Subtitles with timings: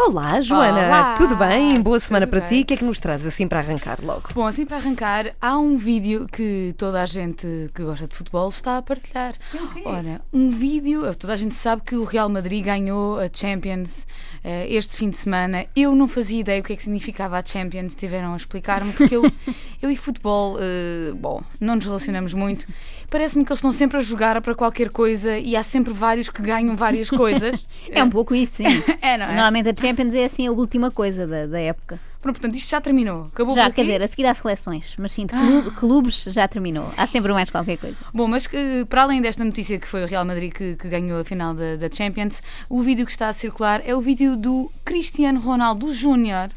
[0.00, 1.14] Olá, Joana, Olá.
[1.16, 1.80] tudo bem?
[1.82, 2.54] Boa semana Tudo para ti.
[2.54, 2.62] bem.
[2.62, 4.28] O que é que nos traz assim para arrancar logo?
[4.32, 8.48] Bom, assim para arrancar, há um vídeo que toda a gente que gosta de futebol
[8.48, 9.34] está a partilhar.
[9.84, 14.06] Ora, um vídeo, toda a gente sabe que o Real Madrid ganhou a Champions
[14.44, 15.66] eh, este fim de semana.
[15.74, 19.16] Eu não fazia ideia o que é que significava a Champions, tiveram a explicar-me, porque
[19.16, 19.22] eu,
[19.82, 22.66] eu e futebol, eh, bom, não nos relacionamos muito.
[23.10, 26.40] Parece-me que eles estão sempre a jogar para qualquer coisa e há sempre vários que
[26.40, 27.66] ganham várias coisas.
[27.90, 28.64] É um pouco isso, sim.
[29.00, 29.28] É, não é?
[29.34, 31.98] Normalmente a Champions é assim a última coisa da, da época.
[32.20, 33.26] Pronto, portanto, isto já terminou.
[33.26, 35.38] Acabou Já, por quer dizer, a seguir há seleções, mas sim, de Ah.
[35.62, 36.90] clu- clubes já terminou.
[36.96, 37.96] Há sempre mais qualquer coisa.
[38.12, 41.20] Bom, mas que, para além desta notícia que foi o Real Madrid que, que ganhou
[41.20, 44.70] a final da, da Champions, o vídeo que está a circular é o vídeo do
[44.84, 46.48] Cristiano Ronaldo Júnior.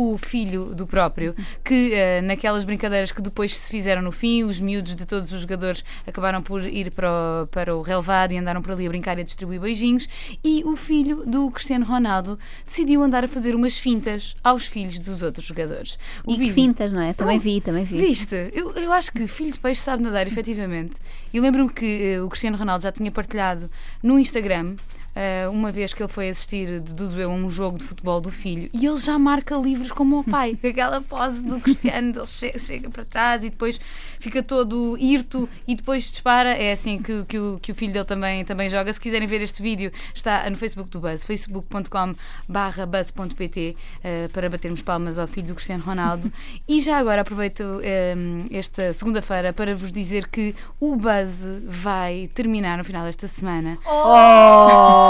[0.00, 1.34] O filho do próprio,
[1.64, 5.40] que eh, naquelas brincadeiras que depois se fizeram no fim, os miúdos de todos os
[5.40, 9.18] jogadores acabaram por ir para o, para o relevado e andaram por ali a brincar
[9.18, 10.08] e a distribuir beijinhos.
[10.44, 15.24] E o filho do Cristiano Ronaldo decidiu andar a fazer umas fintas aos filhos dos
[15.24, 15.98] outros jogadores.
[16.24, 17.12] O E vídeo- fintas, não é?
[17.12, 17.98] Também vi, também vi.
[17.98, 18.50] Viste?
[18.52, 20.92] Eu, eu acho que filho de peixe sabe nadar, efetivamente.
[21.34, 23.68] E lembro-me que eh, o Cristiano Ronaldo já tinha partilhado
[24.00, 24.76] no Instagram.
[25.20, 28.30] Eh, uma vez que ele foi assistir, deduzo eu, a um jogo de futebol do
[28.30, 32.56] filho e ele já marca livros como o pai, aquela pose do Cristiano, ele che-
[32.56, 33.80] chega para trás e depois
[34.20, 36.50] fica todo hirto e depois dispara.
[36.54, 38.92] É assim que, que, o, que o filho dele também, também joga.
[38.92, 42.14] Se quiserem ver este vídeo, está no Facebook do Buzz, facebook.com
[42.48, 46.30] buzz.pt eh, para batermos palmas ao filho do Cristiano Ronaldo.
[46.68, 48.14] e já agora aproveito eh,
[48.52, 53.78] esta segunda-feira para vos dizer que o Buzz vai terminar no final desta semana.
[53.84, 55.07] Oh,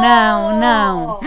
[0.00, 1.20] não, não.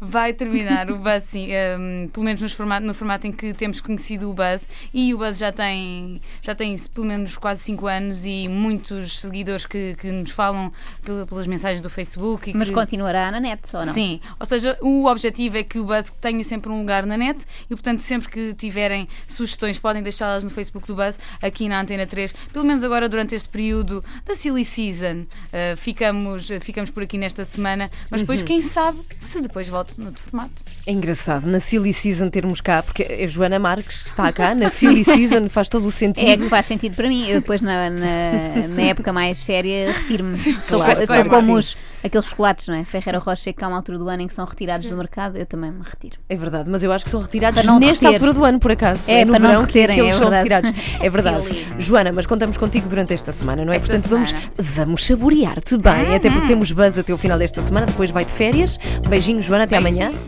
[0.00, 3.80] Vai terminar o Buzz, sim, ehm, pelo menos nos formato- no formato em que temos
[3.82, 4.66] conhecido o Buzz.
[4.94, 9.66] E o Buzz já tem, já tem pelo menos quase 5 anos e muitos seguidores
[9.66, 10.72] que, que nos falam
[11.04, 12.52] pela- pelas mensagens do Facebook.
[12.56, 13.92] Mas que, continuará na net, ou não?
[13.92, 17.44] Sim, ou seja, o objetivo é que o Buzz tenha sempre um lugar na net
[17.66, 22.06] e, portanto, sempre que tiverem sugestões, podem deixá-las no Facebook do Buzz, aqui na Antena
[22.06, 22.32] 3.
[22.52, 27.44] Pelo menos agora, durante este período da Silly Season, uh, ficamos, ficamos por aqui nesta
[27.44, 30.52] semana, mas depois, quem sabe, se depois volta noutro formato.
[30.86, 35.04] É engraçado, na Silly Season termos cá, porque a Joana Marques está cá, na Silly
[35.04, 36.28] Season faz todo o sentido.
[36.28, 37.26] É que faz sentido para mim.
[37.28, 40.36] Eu depois, na, na, na época mais séria, retiro-me.
[40.36, 42.84] Sou, claro, claro sou que como os, aqueles chocolates, não é?
[42.84, 45.46] Ferreira Rocha, que há uma altura do ano em que são retirados do mercado, eu
[45.46, 46.18] também me retiro.
[46.28, 48.06] É verdade, mas eu acho que são retirados nesta reter.
[48.08, 49.10] altura do ano, por acaso.
[49.10, 50.48] É, no para não verão que- reterem, que eles é são verdade.
[50.68, 51.00] retirados.
[51.04, 51.44] É verdade.
[51.46, 51.66] Silly.
[51.78, 53.76] Joana, mas contamos contigo durante esta semana, não é?
[53.76, 54.52] Esta Portanto, vamos, semana.
[54.58, 58.30] vamos saborear-te bem, até porque temos buzz até o final desta semana, depois vai de
[58.32, 58.78] férias.
[59.08, 60.08] Beijinho, Joana, até Beijinho.
[60.08, 60.20] amanhã.